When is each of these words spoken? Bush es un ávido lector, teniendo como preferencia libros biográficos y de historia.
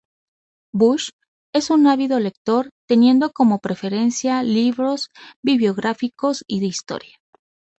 Bush 0.73 1.11
es 1.53 1.69
un 1.69 1.85
ávido 1.85 2.19
lector, 2.19 2.71
teniendo 2.87 3.31
como 3.33 3.59
preferencia 3.59 4.41
libros 4.41 5.09
biográficos 5.43 6.43
y 6.47 6.59
de 6.59 6.65
historia. 6.65 7.19